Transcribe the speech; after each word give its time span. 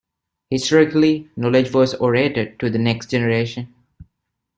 Historically, 0.49 1.29
knowledge 1.35 1.71
was 1.75 1.93
orated 1.93 2.59
to 2.59 2.71
the 2.71 2.79
next 2.79 3.11
generation. 3.11 3.71